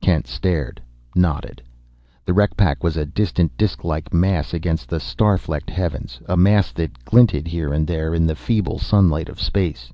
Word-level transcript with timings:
Kent 0.00 0.26
stared; 0.26 0.82
nodded. 1.14 1.62
The 2.26 2.32
wreck 2.32 2.56
pack 2.56 2.82
was 2.82 2.96
a 2.96 3.06
distant, 3.06 3.56
disk 3.56 3.84
like 3.84 4.12
mass 4.12 4.52
against 4.52 4.88
the 4.88 4.98
star 4.98 5.38
flecked 5.38 5.70
heavens, 5.70 6.18
a 6.26 6.36
mass 6.36 6.72
that 6.72 7.04
glinted 7.04 7.46
here 7.46 7.72
and 7.72 7.86
there 7.86 8.12
in 8.12 8.26
the 8.26 8.34
feeble 8.34 8.80
sunlight 8.80 9.28
of 9.28 9.40
space. 9.40 9.92